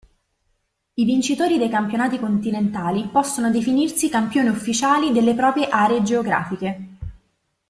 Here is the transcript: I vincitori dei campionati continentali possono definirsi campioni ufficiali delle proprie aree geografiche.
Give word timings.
I 0.95 1.05
vincitori 1.05 1.59
dei 1.59 1.69
campionati 1.69 2.17
continentali 2.17 3.05
possono 3.09 3.51
definirsi 3.51 4.09
campioni 4.09 4.49
ufficiali 4.49 5.11
delle 5.11 5.35
proprie 5.35 5.67
aree 5.69 6.01
geografiche. 6.01 6.87